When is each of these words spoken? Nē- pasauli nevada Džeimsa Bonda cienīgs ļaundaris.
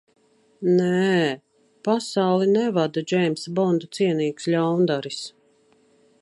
Nē- 0.77 1.11
pasauli 1.87 2.47
nevada 2.55 3.05
Džeimsa 3.11 3.53
Bonda 3.61 3.91
cienīgs 3.99 4.49
ļaundaris. 4.55 5.21